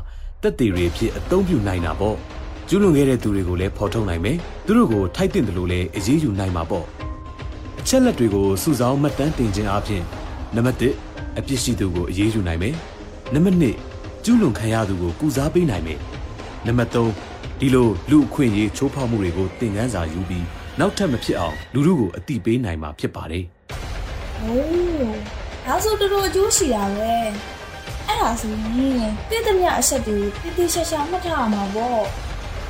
[0.43, 2.15] တက်သေးတွေဖြစ်အသုံးပြုနိုင်တာပေါ့
[2.67, 6.85] ကျူးလွန်ခဲ့တဲ့သူတွေကိုလည်းဖော်ထုတ်နိုင်မယ်သူတို့ကိုထိုက်တင်တယ်လို့လည်းအရေးယူနိုင်မှာပေါ့
[7.79, 10.03] အချက်လက်တွေကိုစုဆောင်းမှတ်တမ်းတင်ခြင်းအပြင်
[10.55, 10.77] နံပါတ်
[11.07, 12.75] 1အပြစ်ရှိသူကိုအရေးယူနိုင်မယ်
[13.33, 15.99] နံပါတ်2ကျူးလွန်ခံရသူကိုကုစားပေးနိုင်မယ်
[16.67, 20.45] နံပါတ်3ဒီလိုလူအခွင့်အရေးချိုးဖောက်မှုတွေကိုသင်ခန်းစာယူပြီး
[20.79, 23.45] နောက်ထပ်မဖြစ်အောင်လူလူကိုအတိပေးနိုင်မှာဖြစ်ပါတယ်
[24.39, 24.57] โอ้
[25.65, 27.13] ဒါဆိုတော်တော်အကျိုးရှိတာပဲ
[28.09, 28.61] အဲ့ဒါဆိုရင်
[29.29, 32.03] တည်တဲ့မြအချက်တွေတည်တည်ရှာရှာမှတ်ထားရမှာပေါ့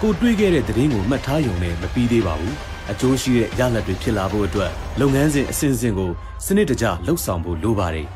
[0.02, 2.56] ကိုတွေးခဲ့တဲ့သတင်းကိုမှတ်ထားရုံနဲ့မပြီးသေးပါဘူး
[2.92, 6.12] အကျိုးရှိတဲ့ရလဒ်တွေဖြစ်လာဖို့အတွက်လုပ်ငန်းစဉ်အစဉ်အစဉ်ကို
[6.46, 8.08] စနစ်တကျလှုပ်ဆောင်ဖို့လိုပါတယ်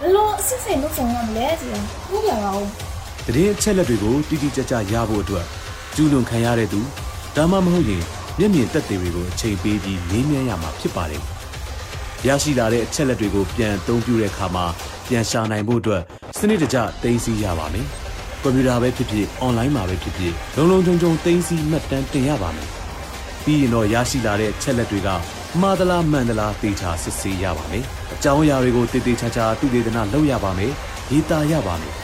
[0.00, 2.66] ဘယ်လိုအစစ်စစ်လုပ်ဆောင်ရမလဲဆိုတာပြောပြပါဦး
[3.26, 5.46] သတင်းအချက်လက်တွေကိုတိတိကျကျရဖို့အတွက်
[5.94, 6.80] ကျူးလွန်ခံရတဲ့သူ
[7.36, 8.02] ဒါမှမဟုတ်ရင်
[8.38, 11.22] မျက်မြင်သက်သေတွေကိုအချိန်ပေးပြီးငြင်းမြန်းရမှာဖြစ်ပါတယ်
[12.26, 14.64] ရရှိလာတဲ့အချက်လက်တွေကိုပြန်အသုံးပြုတဲ့အခါမှာ
[15.12, 16.02] ပြန်ရှာနိုင်ဖို့အတွက်
[16.38, 17.86] စနစ်တကျသိမ်းဆည်းရပါမယ်
[18.42, 22.68] ကွန်ပျူတာပဲဖြစ်ဖြစ်အွန်လိုင်းမှာပဲဖြစ်ဖြစ်လုံလုံခြုံခြုံသိမ်းဆည်းမှတ်တမ်းတင်ရပါမယ်
[23.44, 25.08] ပြီးရင်တော့ရရှိလာတဲ့ချက်လက်တွေက
[25.60, 30.72] မှားသလားမှန်သလားသေချာစစ်ဆေးရပါမယ်အကြောင်းအရာတွေကိုတည်တည်ချာချာသူတေသနာလုပ်ရပါမယ်
[31.10, 31.94] ရေးသားရပါမယ်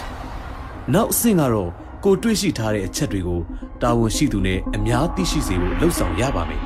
[0.94, 1.71] နောက်အဆင့်ကတော့
[2.05, 3.40] ကိုတွေ့ရှိထားတဲ့အချက်တွေကို
[3.83, 6.62] တာဝန်ရှိသူနဲ့အများသိရှိစေဖို့လှုံ့ဆော်ရပါမယ်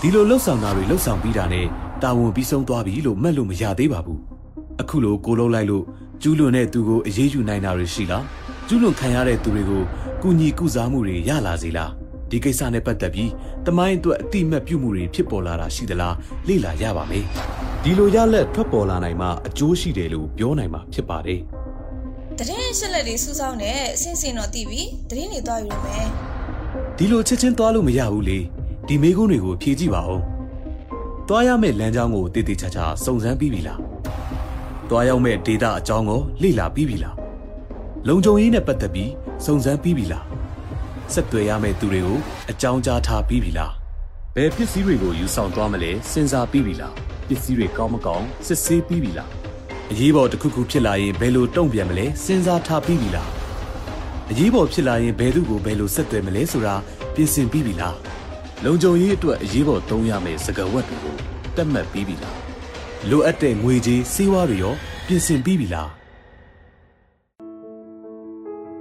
[0.00, 1.66] ဒီလိုလှုပ်ဆောင်တာတွေလှုပ်ဆောင်ပြီးတာနဲ့
[2.02, 4.37] တာဝန်ပြီးဆုံးသွားပြီလို့မှတ်လို့မရသေးပါဘူး
[4.80, 5.84] အခုလိုကိုလုံးလိုက်လို့
[6.22, 8.24] ကျူးလွန်တဲ့သူကိုအရေးယူနိုင်တာတွေရှိလား
[8.68, 9.82] ကျူးလွန်ခံရတဲ့သူတွေကို
[10.22, 11.90] ကုညီကုစားမှုတွေရလာစေလား
[12.30, 13.30] ဒီကိစ္စနဲ့ပတ်သက်ပြီး
[13.66, 16.14] တမိုင်းအတွက်အတိမတ်ပြုမှုတွေဖြစ်ပေါ်လာတာရှိသလား
[16.48, 17.24] လေ့လာရပါမယ်
[17.82, 21.40] ဒီလိုရလက်ထွက်ပေါ်လာနိုင်မှအကျိုးရှိတယ်လို့ပြောနိုင်မှာဖြစ်ပါတယ်
[22.38, 26.06] တရင်ရှက်လက်တွေစူးစောင်းတဲ့အစင်စင်တော့တည်ပြီးတရင်တွေသွားယူရမယ်
[26.96, 28.38] ဒီလိုချက်ချင်းသွားလို့မရဘူးလေ
[28.86, 30.20] ဒီမေးခွန်းတွေကိုဖြေကြည့်ပါဦး
[31.28, 33.78] သွားရမယ့်လမ်းကြောင်းကိုတည်တည်ချာချာစုံစမ်းပြီးပြီလား
[34.88, 37.16] သွားရောက်မယ့်ဒေတာအကြောင်းကိုလေ့လာပြီးပြီလား
[38.08, 39.10] လုံခြုံရေးနဲ့ပတ်သက်ပြီး
[39.44, 40.24] စုံစမ်းပြီးပြီလား
[41.12, 42.18] ဆက်သွယ်ရမယ့်သူတွေကို
[42.50, 43.72] အကြောင်းကြားထားပြီးပြီလား
[44.34, 46.94] ဘယ်ပစ္စည်းတွေကိုယူဆောင်သွားမလဲစဉ်းစားပြီးပြီလား
[47.28, 49.30] ပစ္စည်းတွေကောင်းမကောင်းစစ်ဆေးပြီးပြီလား
[49.90, 53.28] အရေးပေါ်တစ်ခုခုဖြစ်လာရင်ဘယ်လိုတုံ့ပြန်မလဲစဉ်းစားထားပြီးပြီလား
[54.30, 56.74] အရေးပေါ်ဖြစ်လာရင်ဘယ်သူကိုဘယ်လိုဆက်သွယ်မလဲဆိုတာ
[57.14, 57.96] ပြင်ဆင်ပြီးပြီလား
[58.64, 61.16] လုံခြုံရေးအတွက်အရေးပေါ်သုံးရမယ့်စကားဝတ်တွေကို
[61.56, 62.47] တတ်မှတ်ပြီးပြီလား
[63.06, 64.74] လိုအပ်တဲ့ငွေကြေးစေဝါတွေရော
[65.06, 65.90] ပြင်ဆင်ပြီးပြီလား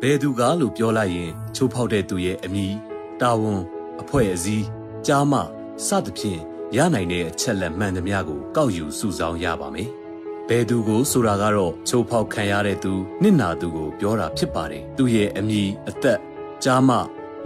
[0.02, 2.74] ဘယ်သူကလို့ပြောလိုက်ရင်ချိုးဖောက်တဲ့သူရဲ့အမည်
[3.22, 3.62] တာဝန်
[4.02, 4.66] အဖွဲ့အစည်း
[5.08, 5.40] ကြားမှ
[5.88, 6.40] စသဖြင့်
[6.76, 9.90] ရနိုင်တဲ့အချက်လက်မှန်သမျှကိုကောက်ယူစုဆောင်းရပါမယ်
[10.48, 16.20] ဘယ်သူကိုဆိုတာကတော့ချိုးဖောက်ခံရတဲ့သူနစ်နာသူကိုပြောတာဖြစ်ပါတယ်သူရဲ့အမည်အသက်
[16.64, 16.98] ကြားမှ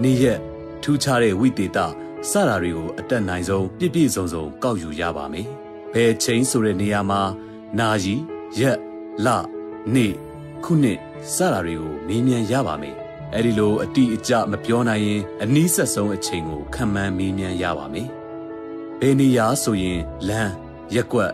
[0.03, 0.39] နေရက်
[0.83, 1.77] ထူးခြားတဲ့ဝိသေသ
[2.29, 5.60] စတာတွေကိုအတက်နိုင်ဆုံးပြည့်ပြည့်စုံစုံကောက်ယူရပါမယ်
[5.93, 7.21] ဘယ်ချိန်ဆိုတဲ့နေရာမှာ
[7.79, 8.15] နာရီ
[8.59, 8.77] ရက်
[9.25, 9.27] လ
[9.93, 10.13] နေ့
[10.63, 10.99] ခုနှစ်
[11.33, 12.95] စတာတွေကိုမေးမြန်းရပါမယ်
[13.33, 18.07] အဲ့ဒီလိုအတိအကျမပြောနိုင်ရင်အနည်းဆက်ဆုံးအချိန်ကိုခံမှန်းမေးမြန်းရပါမယ်
[18.99, 20.53] ဘယ်နေရာဆိုရင်လမ်း
[20.95, 21.31] ရက်ကွက်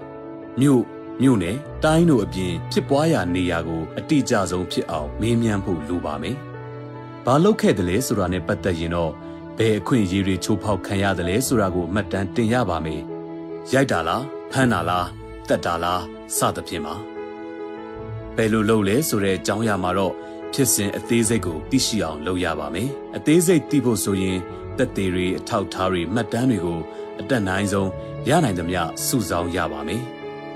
[0.59, 0.83] မြို့
[1.21, 6.35] မြို့နယ်တိုင်းတို့အပြင်ဖြစ်ပွားရာနေရာကိုအတိအကျဆုံးဖြစ်အောင်မေးမြန်းဖို့လိုပါမယ်။
[7.25, 9.11] ဘာလုပ်ခဲ့တယ်လဲဆိုတာနဲ့ပတ်သက်ရင်တော့
[9.57, 13.01] ဘယ်အခွင့်အရေးတွေချိုးဖောက်ခံရတယ်လဲဆိုတာကိုမှတ်တမ်းတင်ရပါမယ်။
[13.73, 15.07] ရိုက်တာလား ဖမ်းတာလား
[15.47, 16.01] တက်တာလား
[16.38, 16.95] စသဖြင့်ပါ။
[18.36, 20.13] ဘယ်လိုလုပ်လဲဆိုတဲ့အကြောင်းအရာမှာတော့
[20.53, 24.38] ဖြစ်စဉ်အသေးစိတ်ကိုသိရှိအောင်လုပ်ရပါမယ်။အသေးစိတ်သိဖို့ဆိုရင်
[24.77, 26.79] တက်သေးတွေအထောက်ထားတွေမှတ်တမ်းတွေကို
[27.19, 27.89] အတက်နိုင်ဆုံး
[28.29, 30.03] ရနိုင်သမျှစုဆောင်းရပါမယ်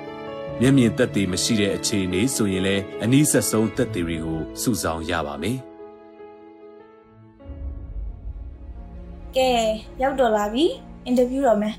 [0.59, 5.57] ။မျက်မြင်သက်သေမရှိတဲ့အခြေအနေဆိုရင်လည်းအနည်းဆက်ဆုံးသက်သေတွေကိုစုဆောင်းရပါမယ်။
[9.35, 9.49] ကဲ
[10.01, 10.65] ရောက်တော့လာပြီ
[11.05, 11.75] အင်တာဗျူးတော့မယ်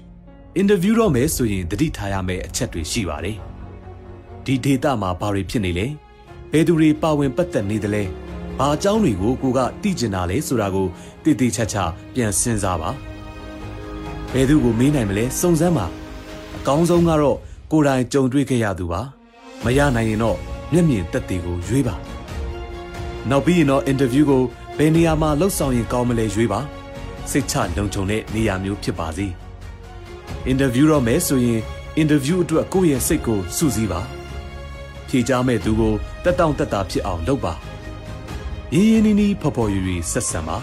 [0.57, 3.37] အင်တာဗျူးတော့မယ်ဆိုရင်တတိထားရမယ့်အချက်တွေရှိပါတယ်။
[4.45, 5.87] ဒီဒေတာမှာဘာတွေဖြစ်နေလဲ။
[6.53, 8.03] ဘယ်သူတွေပါဝင်ပတ်သက်နေသလဲ။
[8.59, 10.87] ဘာအကြောင်းတွေကိုကိုကသိကျင်တာလဲဆိုတာကို
[11.23, 11.85] တည်တည်ချာချာ
[12.15, 12.91] ပြန်စဉ်းစားပါ။
[14.33, 15.87] ဘယ်သူကိုမေးနိုင်မလဲစုံစမ်းပါ။
[16.57, 17.39] အကောင်းဆုံးကတော့
[17.73, 19.01] ကိုယ်တိုင်ကြုံတွေ့ခဲ့ရသူပါ။
[19.65, 20.39] မရနိုင်ရင်တော့
[20.73, 21.95] မျက်မြင်သက်သေကိုရွေးပါ။
[23.31, 24.43] နောက်ပြီးရင်တော့အင်တာဗျူးကို
[24.79, 26.61] ဘယ်နေရာမှာလှုပ်ဆောင်ရင်ကောင်းမလဲရွေးပါ။
[27.31, 29.29] စိတ်ချလုံခြုံတဲ့နေရာမျိုးဖြစ်ပါစေ။
[30.47, 31.61] အင်တာဗျူးတော့မယ်ဆိုရင်
[31.97, 34.01] အင်တာဗျူးအတွက်ကိုယ့်ရဲ့စိတ်ကိုစူးစီးပါ
[35.09, 37.55] ဖြေကြားမဲ့သူကိုတက်တောင့်တက်တာဖြစ်အောင်လုပ်ပါ
[38.75, 40.57] ရင်းရင်းနှီးနှီးဖော်ဖော်ရွရွဆက်ဆံပါ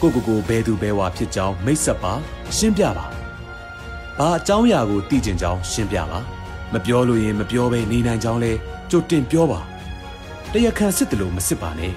[0.00, 2.12] ကိုကိုကိုဘဲသူဘဲဝါဖြစ်ကြောင်းမိတ်ဆက်ပါ
[2.56, 3.06] ရှင်းပြပါ
[4.18, 6.18] ဘာအကြောင်းအရာကိုသိကျင်ကြောင်းရှင်းပြပါ
[6.72, 8.52] မပြောလို့ရင်မပြောဘဲနေနိုင်ကြောင်းလဲ
[8.90, 9.60] ကြိုတင်ပြောပါ
[10.52, 11.92] တရခန်စစ်တယ်လို့မစစ်ပါနဲ့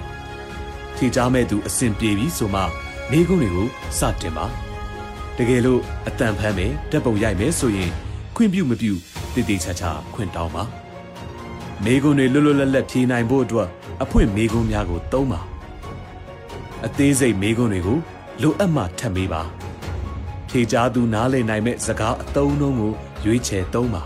[0.96, 2.62] ဖြေကြားမဲ့သူအစဉ်ပြေပြီဆိုမှ
[3.10, 4.69] မိကုန်းတွေကိုစတင်ပါ
[5.40, 7.90] တကယ်လို့အတန်ဖမ်းမယ်တက်ပုံရိုက်မယ်ဆိုရင်
[8.36, 8.92] ခွင့်ပြုမပြု
[9.34, 10.64] တည်တည်ချာချာခွင့်တောင်းပါ
[11.84, 13.68] မေကွန်းတွေလွတ်လွတ်လပ်လပ်ဖြေနိုင်ဖို့အတွက်
[14.02, 15.40] အဖွင့်မေကွန်းများကိုသုံးပါ
[16.86, 17.98] အသေးစိတ်မေကွန်းတွေကို
[18.42, 19.42] လိုအပ်မှထပ်မေးပါ
[20.48, 22.92] ဖြေချာသူနားလည်နိုင်မဲ့စကားအသုံးအနှုန်းကို
[23.24, 24.02] ရွေးချယ်သုံးပါ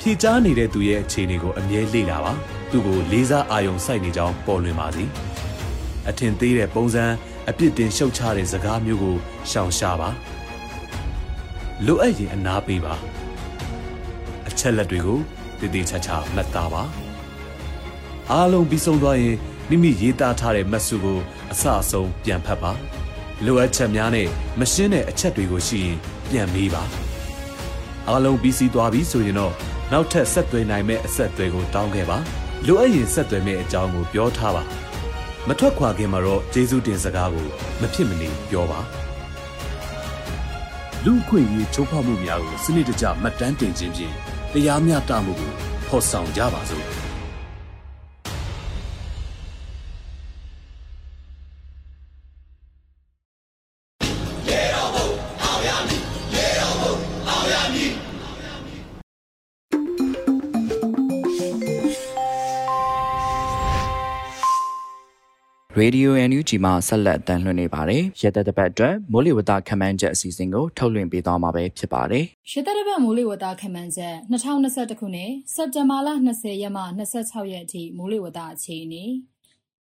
[0.00, 2.32] ဖြေချာနေတဲ့သူရဲ့အခြေအနေကိုအမြဲလေ့လာပါ
[2.70, 5.04] သူ့ကိုလေးစားအာရုံစိုက်နေကြောင်းပေါ်လွင်ပါစေ
[6.08, 7.04] အထင်သေးတဲ့ပုံစံ
[7.48, 9.16] အပြစ်တင်ရှုတ်ချတဲ့စကားမျိုးကို
[9.50, 10.10] ရှောင်ရှားပါ
[11.86, 12.94] လိုအပ်ရင်အနာပေးပါ
[14.48, 15.18] အချက်လက်တွေကို
[15.58, 16.82] တည်တည်ချာချာမှတ်သားပါ
[18.30, 19.36] အားလုံးပြီးဆုံးသွားရင်
[19.68, 21.18] မိမိရေးသားထားတဲ့မတ်စုကို
[21.52, 22.72] အစအဆုံးပြန်ဖတ်ပါ
[23.44, 24.28] လိုအပ်ချက်များနဲ့
[24.60, 25.98] မရှင်းတဲ့အချက်တွေကိုရှိရင်
[26.30, 26.82] ပြန်မေးပါ
[28.08, 29.54] အားလုံးပြီးစီးသွားပြီဆိုရင်တော့
[29.92, 32.18] နောက်ထပ်ဆက်သွယ်နိုင်မဲ့အဆက်အသွယ်ကိုတောင်းခဲ့ပါ
[32.66, 34.62] လိုအပ်ရင်ဆက်သွယ်မဲ့အကြောင်းကိုပြောထားပါ
[35.48, 37.46] မထွက်ခွာခင်မှာတော့ကျေးဇူးတင်စကားကို
[37.80, 38.80] မဖြစ်မနေပြောပါ
[41.04, 44.14] လူအခွင့်အရေးချိုးဖောက်မှုများကိုစနစ်တကျမှတ်တမ်းတင်ခြင်းဖြင့်
[44.52, 45.52] တရားမျှတမှုကို
[45.88, 46.99] ဖော်ဆောင်ကြပါစို့
[65.80, 79.04] ရေဒီယို NUG မှာဆက်လက်အတန်းလွှင့်နေပါတယ်။ရသက်တပတ်အတွက်မိုးလေဝသခန့်မှန်းချက်အစီအစဉ်ကိုထုတ်လွှင့်ပေးသွားမှာပဲဖြစ်ပါတယ်ရှစ်သက်တပတ်မိုးလေဝသခန့်မှန်းချက်2021ခုနှစ်စက်တင်ဘာလ20ရက်မှ26ရက်အထိမိုးလေဝသအခြေအနေ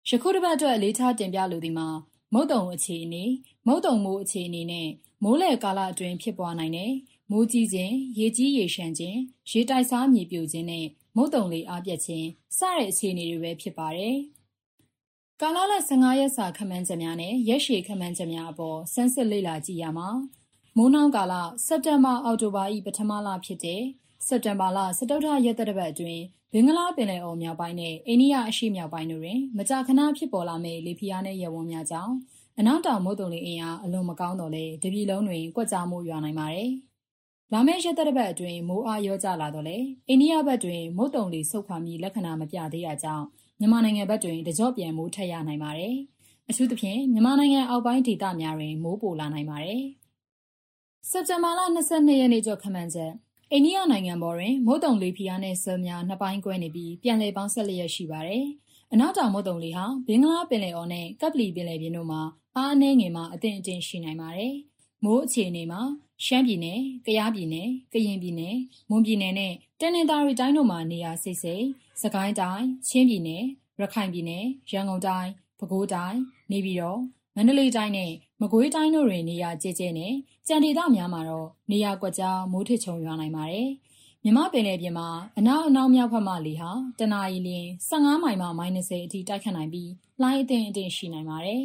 [0.10, 1.88] ယခုတစ်ပတ်အတွက်အလေးထားတင်ပြလိုသည်မှာ
[2.34, 3.24] မုတ်တုံအခြေအနေ
[3.68, 4.90] မုတ်တုံမိုးအခြေအနေနဲ့
[5.24, 6.94] မိုးလေကာလအတွင်းဖြစ်ပွားနိုင်တဲ့
[7.32, 14.18] မိုးကြီးခြင်းရေကြီးရေရှမ်းခြင်းရေတိုက်စားမြေပြိုခြင်းနဲ့မုတ်တုံလေအားပြတ်ခြင်းစတဲ့အခြေအနေတွေပဲဖြစ်ပါတယ်
[15.42, 20.10] ကာလလ15ရက်စာခန့်မှန်းချက်များနဲ့ရက်ရှည်ခန့်မှန်းချက်များအပေါ်စမ်းစစ်လေ့လာကြည့်ရမှာ
[20.78, 21.34] မိုးနှောင်းကာလ
[21.66, 23.82] စက်တင်ဘာအောက်တိုဘာ၏ပထမလဖြစ်တဲ့
[24.28, 26.24] စက်တင်ဘာလစတုထရက်သက်တပတ်အတွင်း
[26.54, 32.14] ဘင်္ဂလားပင်လယ်အော်မြောက်ပိုင်းနဲ့အိန္ဒိယအရှေ့မြောက်ပိုင်းတို့တွင်မကြာခဏဖြစ်ပေါ်လာမယ့်လေဖိအားနည်းရပ်ဝန်းများကြောင့်
[32.60, 36.72] အနောက်တောင်မုတ်တုံလေအင်အားအလွန်မကောင်းတော့လေတပြည်လုံးတွင်ကွက်ကြားမှုရွာနိုင်ပါတယ်။
[37.54, 43.26] လာမယ့်ရက်သက်တပတ်အတွင်းမိုးအားရောကျလာတော့လေအိန္ဒိယဘက်တွင်မုတ်တုံလေဆုတ်ခွာမိလက္ခဏာမပြသေးတာကြောင့်
[43.60, 45.96] မြန်မာနိုင်ငံဘက်တွင်တကြော့ပြန်မိုးထက်ရနိုင်ပါတယ်။
[46.50, 49.84] အထူးသဖြင့်မြန်မာနိုင်ငံအောက်ပိုင်းဒေသများတွင်မိုးပိုလာနိုင်ပါတယ်။
[51.10, 53.12] စက်တင်ဘာလ22ရက်နေ့ကျော်ခန့်မှန်းချက်
[53.52, 58.46] အိန္ဒိယနိုင်ငံပေါ်တွင်မုတ်တုံလေဖိအားနဲ့ဆယ်များနှစ်ပိုင်းကွဲနေပြီးပြန်လည်ပေါင်းဆက်လျက်ရှိပါတယ်။
[58.94, 62.22] အနောက်တောင်မုတ်တုံလေဟာဘင်္ဂလားပင်လယ်အော်နဲ့ကပလီပင်လယ်ပြင်တို့မှာ
[62.56, 64.54] အားအနှဲငယ်မှအထင်အတင်ရှိနိုင်ပါတယ်။
[65.04, 65.82] မိုးအခြေအနေမှာ
[66.26, 68.54] ရှမ်းပြည်နယ်၊ကယားပြည်နယ်၊ကရင်ပြည်နယ်၊
[68.90, 71.64] မွန်ပြည်နယ်နဲ့တနင်္သာရီတိုင်းတို့မှာနေရာစိတ်စိတ်၊
[72.02, 73.44] စကိုင်းတိုင်း၊ချင်းပြည်နယ်၊
[73.82, 75.30] ရခိုင်ပြည်နယ်၊ရန်ကုန်တိုင်း၊
[75.60, 76.18] ပဲခူးတိုင်း၊
[76.52, 77.00] နေပြည်တော်၊
[77.36, 80.14] မန္တလေးတိုင်းနဲ့မကွေးတိုင်းတို့တွင်နေရာကျကျနဲ့
[80.48, 83.68] ကြံဒေသများမှာတော့နေရာကွက်ကြားမိုးထစ်ချုံရွာနိုင်ပါတယ်။
[84.24, 87.50] မြမပင်လယ်ပြင်မှာအနောက်အနောက်မြောက်ဘက်မှလေဟာတနအီလ
[87.90, 91.64] 15မိုင်မှ -30 အထိတိုက်ခတ်နိုင်ပြီးလှိုင်းအထင်အတင်ရှိနိုင်ပါတယ်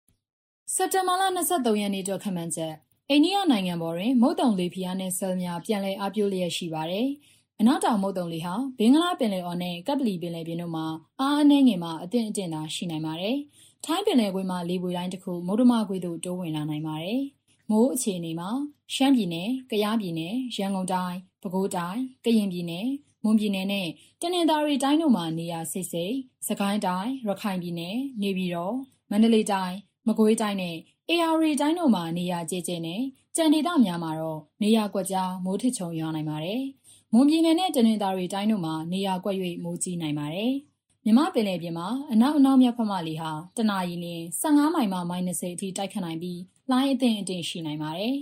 [0.74, 2.74] ။စက်တင်ဘာလ23ရက်နေ့အတွက်ခန့်မှန်းချက်
[3.10, 7.08] အိန္ဒိယနိုင်ငံပေါ်တွင်မုတ်တုံလေဖိအားနှင့်ဆယ်များပြန်လည်အားပြိုးလျက်ရှိပါတယ်။
[7.60, 10.86] အနောက်တောင်မုတ်တုံလေဟာဘင်္ဂလားပင်လယ်အော်နဲ့ကပ်ပလီပင်လယ်ပြင်တို့မှာ
[11.20, 13.36] အားအနှဲငယ်မှာအသင့်အတင့်သာရှိနိုင်ပါတယ်။
[13.84, 17.20] ထိုင်းပင်လယ်ကွေ့မှာလေပွေတိုင်းတစ်ခုမုဒ္ဓမကွေ့သို့တိုးဝင်လာနိုင်ပါတယ်။
[17.70, 18.50] မိုးအခြေအနေမှာ
[18.94, 22.86] ရှမ်းပြည်နယ်၊ကယားပြည်နယ်၊ရန်ကုန်တိုင်း၊ပဲခူးတိုင်း၊ကရင်ပြည်နယ်၊
[23.24, 23.88] မွန်ပြည်နယ်နဲ့
[24.20, 26.12] တနင်္သာရီတိုင်းတို့မှာနေရာစိတ်စိတ်၊
[26.46, 28.74] စကိုင်းတိုင်း၊ရခိုင်ပြည်နယ်၊နေပြည်တော်၊
[29.10, 29.74] မန္တလေးတိုင်း၊
[30.06, 30.76] မကွေးတိုင်းနဲ့
[31.08, 33.02] အေရရီတိုင်းတို့မှာနေရာကျကျနဲ့
[33.36, 36.62] ကြံဒေသများမှာတော့နေရာကွက်ကြားမိုးထစ်ချုံရွာနိုင်ပါတယ်။
[37.16, 40.52] မွန်ပြည်နယ်နဲ့တနင်္သာရီတိုင်းတို့မှာ နေရာကွက်၍မိုးကြီးနိုင်ပါတယ်။
[41.04, 44.06] မြမပင်လယ်ပြင်မှာ အနောက်အနောက်မြောက်ဖက်မှလေဟာ တနအီလ
[44.42, 48.16] 15 မိုင်မှ -30 အထိတိုက်ခတ်နိုင်ပြီးလိုင်းအသင့်အင့်ရှိနိုင်ပါတယ်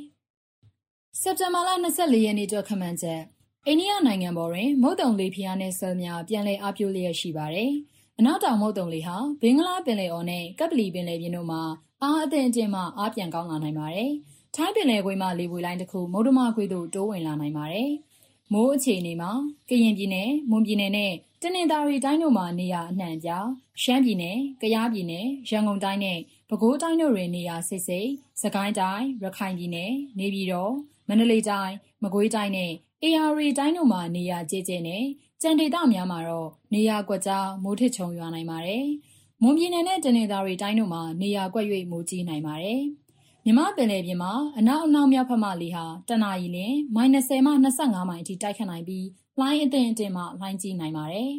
[1.20, 3.20] ။စက်တင်ဘာလ24ရက်နေ့အတွက်ခန့်မှန်းချက်
[3.66, 7.70] အိန္ဒိယနိုင်ငံပေါ်တွင် မုတ်တုံလေဖျားနဲ့ဆယ်များပြန်လည်အပြိုလျက်ရှိပါတယ်။
[8.18, 11.62] အနောက်တောင်မုတ်တုံလေဟာဘင်္ဂလားပင်လယ်အော်နဲ့ကပ်ပလီပင်လယ်ပြင်တို့မှာ
[12.02, 14.10] အားအသင့်အင့်မှအားပြန်ကောင်းလာနိုင်ပါတယ်။
[14.54, 17.90] ထိုင်းပင်လယ်ကွေ့မှလေပွေလိုင်းတစ်ခုမုဒ္ဓမကွေ့သို့တိုးဝင်လာနိုင်ပါတယ်။
[18.52, 19.32] မိုးအခြေအနေမှာ
[19.68, 21.12] ကရင်ပြည်နယ်၊မွန်ပြည်နယ်နဲ့
[21.42, 23.46] တနင်္သာရီတိုင်းတို့မှာနေရာအနှံ့အပြား
[23.82, 28.08] ရှမ်းပြည်နယ်၊ကယားပြည်နယ်၊ရန်ကုန်တိုင်းနဲ့ပဲခူးတိုင်းတို့တွင်နေရာစိတ်စိတ်၊
[28.42, 30.72] စကိုင်းတိုင်း၊ရခိုင်ပြည်နယ်၊နေပြည်တော်၊
[31.08, 35.04] မန္တလေးတိုင်း၊မကွေးတိုင်းနဲ့အေရရီတိုင်းတို့မှာနေရာကျကျနဲ့
[35.42, 38.86] ကြံဒေသများမှာတော့နေရာကွက်ကြားမိုးထစ်ချုံရွာနိုင်ပါတယ်။
[39.42, 42.82] မွန်ပြည်နယ်နဲ့တနင်္သာရီတိုင်းတို့မှာနေရာကွက်၍မိုးကြီးနိုင်ပါတယ်။
[43.46, 46.58] မြမပင်လယ်ပြင်မှာ အနောက် အနောက်မြောက်ဖက်မှလေဟာ တနအီလ
[46.94, 49.06] မိုင်20မှ25မိုင်အထိ တိုက်ခတ်နိုင်ပြီး
[49.38, 51.32] လှိုင်းအသင့်အင့်မှ လှိုင်းကြီးနိုင်ပါတယ်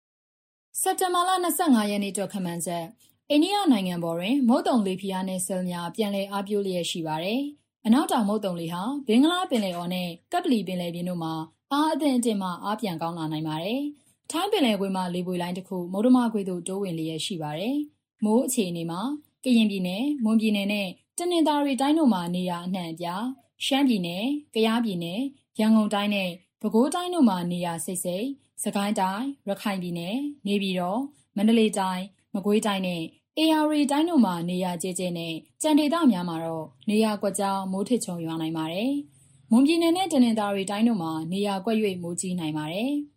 [0.80, 2.84] ။စက်တင်ဘာလ25ရက်နေ့အတွက် ခန့်မှန်းချက်
[3.30, 7.40] အိန္ဒိယနိုင်ငံပေါ်တွင် မုတ်တုံလေဖျားနဲ့ဆယ်များ ပြန်လည်အားပြိုးလျက်ရှိပါတယ်။
[7.86, 11.34] အနောက်တောင် မုတ်တုံလေဟာ ဘင်္ဂလားပင်လယ်အော်နဲ့ ကပ်ပလီပင်လယ်ပြင်တို့မှာ
[11.72, 13.80] အားအသင့်အင့်မှ အားပြန်ကောင်းလာနိုင်ပါတယ်။
[14.30, 17.76] ထိုင်းပင်လယ်ကွေ့မှာလေပွေလိုင်းတစ်ခု မုဒ္ဓမကွေ့သို့ တိုးဝင်လျက်ရှိပါတယ်။
[18.24, 19.00] မိုးအခြေအနေမှာ
[19.44, 23.24] ကရင်ပြည်နယ်၊မွန်ပြည်နယ်နဲ့တနင်္သာရီတိုင်းတို့မှာနေရာအနှံ့အပြား
[23.64, 24.22] ရှမ်းပြည်နယ်၊
[24.54, 25.20] ကယားပြည်နယ်၊
[25.58, 28.26] ရန်ကုန်တိုင်းနဲ့ပဲခူးတိုင်းတို့မှာနေရာစိတ်စိတ်
[28.62, 31.00] စကိုင်းတိုင်းရခိုင်ပြည်နယ်နေပြည်တော်
[31.36, 33.02] မန္တလေးတိုင်းမကွေးတိုင်းနဲ့
[33.38, 38.90] အေရရီတိုင်းတို့မှာနေရာကျကျနဲ့ကြံဒေသများမှာတော့နေရာကွက်ကြားမိုးထစ်ချုံရွာနိုင်ပါတယ်။
[39.50, 42.92] မွန်ပြည်နယ်နဲ့တနင်္သာရီတိုင်းတို့မှာနေရာကွက်၍မိုးကြီးနိုင်ပါတယ်။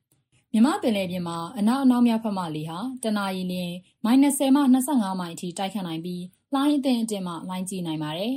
[0.58, 3.54] မြမပင်လယ်ပြင်မှာ အနောက်အနောက်မြောက်ဖက်မှလေဟာ တနအီလ
[4.06, 8.36] မိုင်20မှ25မိုင်အထိ တိုက်ခတ်နိုင်ပြီး လှိုင်းအသင့်အင့်မှ လှိုင်းကြီးနိုင်ပါတယ်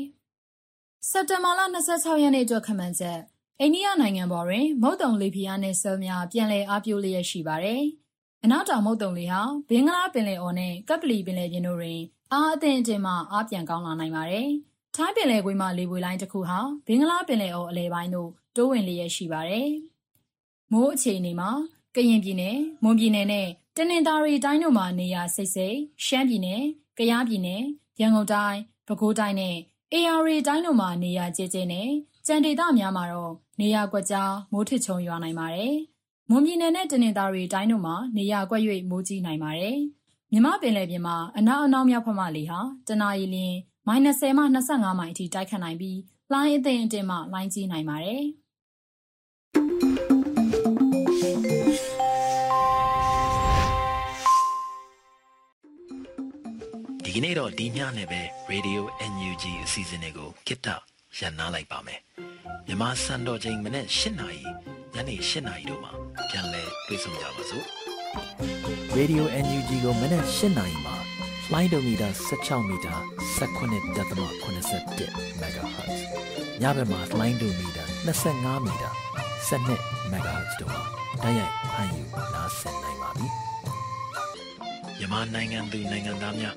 [1.10, 3.18] ။စက်တင်ဘာလ26ရက်နေ့အတွက် ခန့်မှန်းချက်
[3.60, 7.82] အိန္ဒိယနိုင်ငံပေါ်တွင် မုတ်တုံလေဖီယာနဲ့ဆယ်များ ပြန်လည်အားပြိုလျက်ရှိပါတယ်။
[8.44, 12.00] အနောက်တောင်မုတ်တုံလေဟာ ဘင်္ဂလားပင်လယ်အော်နဲ့ကပ်ပလီပင်လယ်ပြင်တို့တွင်
[12.32, 14.48] အားအသင့်အင့်မှ အားပြန်ကောင်းလာနိုင်ပါတယ်။
[14.94, 19.68] ထိုင်းပင်လယ်ကွေ့မှ လေပွေလိုင်းတစ်ခုဟာ ဘင်္ဂလားပင်လယ်အော် အလယ်ပိုင်းသို့ တိုးဝင်လျက်ရှိပါတယ်။
[20.72, 21.50] မိုးအခြေအနေမှာ
[21.94, 26.60] ကရင်ပြည်နယ်၊မွန်ပြည်နယ်နဲ့ တနင်္သာရီတိုင်းတို့မှာ နေရာစိတ်စိတ်ရှမ်းပြည်နယ်၊
[26.98, 27.62] ကယားပြည်နယ်၊
[28.00, 29.56] ရန်ကုန်တိုင်း၊ပဲခူးတိုင်းနဲ့
[29.92, 31.88] အေရရီတိုင်းတို့မှာ နေရာကျကျနဲ့
[32.26, 35.74] ကြံဒေသများမှာတော့ နေရာကွက်ကြား မိုးထစ်ချုံရွာနိုင်ပါတယ်။
[36.30, 39.76] မွန်ပြည်နယ်နဲ့ တနင်္သာရီတိုင်းတို့မှာ နေရာကွက်၍မိုးကြီးနိုင်ပါတယ်။
[40.32, 43.36] မြမပင်လယ်ပြင်မှာ အနောက်အနောက်မြောက်ဖက်မှလေဟာ တနအီလ
[43.86, 45.98] မိုင်20မှ25မိုင်အထိ တိုက်ခတ်နိုင်ပြီး
[46.32, 48.24] လှိုင်းအသင့်အင့်မှ လှိုင်းကြီးနိုင်ပါတယ်။
[57.10, 58.20] ဒီကနေ့တော့ဒီညနဲ့ပဲ
[58.52, 58.80] Radio
[59.12, 60.68] NUG အစီအစဉ်လေးကိုကိတ္တ
[61.18, 62.00] ရန်နာလိုက်ပါမယ်
[62.66, 64.42] မြန်မာစံတော်ချိန်မနေ့၈နာရီ
[64.94, 65.92] ညနေ၈နာရီတို့မှာ
[66.30, 67.66] ပြန်လည်တွေ့ဆုံကြပါစို့
[68.96, 70.96] Radio NUG ကိုမနက်၈နာရီမှာ
[71.50, 72.94] လှိုင်းဒိုမီတာ16မီတာ
[73.38, 75.98] 19.87 MHz
[76.62, 77.84] ညဘက်မှာလှိုင်းဒိုမီတာ
[78.22, 78.90] 25မီတာ
[79.48, 80.82] 12 MHz တို့မှာ
[81.22, 83.28] တိုက်ရိုက်ဖမ်းယူနားဆင်နိုင်ပါပြီ။
[84.98, 86.56] မြန်မာနိုင်ငံသူနိုင်ငံသားများ